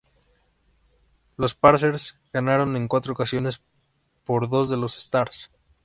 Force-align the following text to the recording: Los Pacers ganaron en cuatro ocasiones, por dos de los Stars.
Los 1.37 1.53
Pacers 1.53 2.15
ganaron 2.33 2.75
en 2.75 2.87
cuatro 2.87 3.13
ocasiones, 3.13 3.61
por 4.25 4.49
dos 4.49 4.67
de 4.67 4.77
los 4.77 4.97
Stars. 4.97 5.51